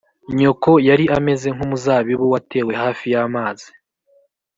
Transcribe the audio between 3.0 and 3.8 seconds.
y’amazi